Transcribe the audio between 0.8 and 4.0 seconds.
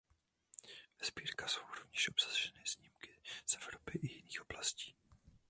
Ve sbírkách jsou rovněž obsaženy snímky z Evropy